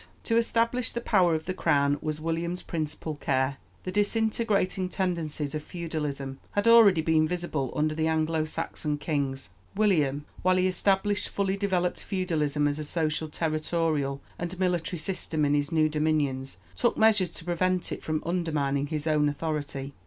To 0.23 0.35
establish 0.35 0.91
the 0.91 0.99
power 0.99 1.35
of 1.35 1.45
the 1.45 1.53
crown 1.53 1.99
was 2.01 2.19
William's 2.19 2.63
principal 2.63 3.15
care. 3.17 3.57
The 3.83 3.91
disintegrating 3.91 4.89
tendencies 4.89 5.53
of 5.53 5.61
feudalism 5.61 6.39
had 6.53 6.67
already 6.67 7.01
been 7.03 7.27
visible 7.27 7.71
under 7.75 7.93
the 7.93 8.07
Anglo 8.07 8.45
Saxon 8.45 8.97
kings. 8.97 9.49
William, 9.75 10.25
while 10.41 10.55
he 10.55 10.65
established 10.65 11.29
fully 11.29 11.55
developed 11.55 12.01
feudalism 12.03 12.67
as 12.67 12.79
a 12.79 12.83
social, 12.83 13.29
territorial, 13.29 14.23
and 14.39 14.59
military 14.59 14.97
system 14.97 15.45
in 15.45 15.53
his 15.53 15.71
new 15.71 15.87
dominions, 15.87 16.57
took 16.75 16.97
measures 16.97 17.29
to 17.29 17.45
prevent 17.45 17.91
it 17.91 18.01
from 18.01 18.23
undermining 18.25 18.87
his 18.87 19.05
own 19.05 19.29
authority. 19.29 19.93